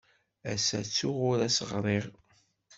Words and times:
Ass-a 0.53 0.79
ttuɣ 0.83 1.17
ur 1.29 1.39
as-ɣriɣ. 1.47 2.05